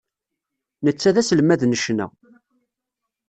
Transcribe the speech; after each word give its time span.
Netta 0.85 1.09
d 1.15 1.17
aselmad 1.21 1.61
n 1.65 1.73
ccna. 1.81 2.07